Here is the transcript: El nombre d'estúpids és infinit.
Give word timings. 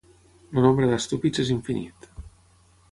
El 0.55 0.63
nombre 0.67 0.89
d'estúpids 0.93 1.45
és 1.45 1.53
infinit. 1.59 2.13